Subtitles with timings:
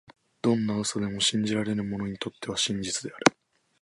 [0.41, 3.37] どんな嘘でも、信じられる者にとっては真実である。